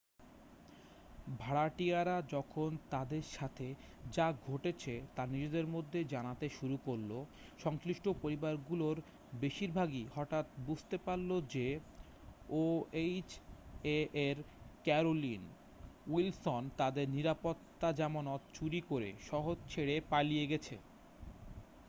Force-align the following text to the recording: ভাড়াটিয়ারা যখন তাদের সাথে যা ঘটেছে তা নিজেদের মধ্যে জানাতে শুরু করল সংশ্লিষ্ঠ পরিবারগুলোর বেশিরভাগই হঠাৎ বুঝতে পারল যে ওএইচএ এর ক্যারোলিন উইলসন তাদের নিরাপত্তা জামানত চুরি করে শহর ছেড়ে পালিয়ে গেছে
ভাড়াটিয়ারা 1.39 2.17
যখন 2.31 2.69
তাদের 2.89 3.23
সাথে 3.31 3.67
যা 4.11 4.27
ঘটেছে 4.47 4.93
তা 5.15 5.23
নিজেদের 5.25 5.65
মধ্যে 5.67 5.99
জানাতে 6.05 6.45
শুরু 6.49 6.75
করল 6.85 7.11
সংশ্লিষ্ঠ 7.59 8.05
পরিবারগুলোর 8.21 8.97
বেশিরভাগই 9.39 10.03
হঠাৎ 10.15 10.45
বুঝতে 10.67 10.97
পারল 11.05 11.29
যে 11.49 11.67
ওএইচএ 12.61 13.99
এর 14.21 14.37
ক্যারোলিন 14.85 15.43
উইলসন 16.07 16.63
তাদের 16.77 17.05
নিরাপত্তা 17.09 17.89
জামানত 17.91 18.41
চুরি 18.53 18.81
করে 18.81 19.09
শহর 19.29 19.55
ছেড়ে 19.69 19.95
পালিয়ে 20.09 20.45
গেছে 20.47 20.75